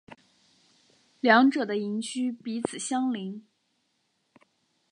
[1.19, 3.45] 两者的营区彼此相邻。